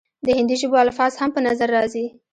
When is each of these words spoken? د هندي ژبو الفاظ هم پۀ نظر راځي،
د 0.25 0.27
هندي 0.37 0.55
ژبو 0.61 0.77
الفاظ 0.85 1.11
هم 1.21 1.29
پۀ 1.35 1.39
نظر 1.47 1.67
راځي، 1.77 2.05